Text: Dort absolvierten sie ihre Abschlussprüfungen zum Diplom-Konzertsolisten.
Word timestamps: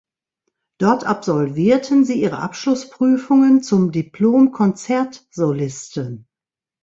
Dort 0.79 1.05
absolvierten 1.05 2.05
sie 2.05 2.23
ihre 2.23 2.39
Abschlussprüfungen 2.39 3.61
zum 3.61 3.91
Diplom-Konzertsolisten. 3.91 6.27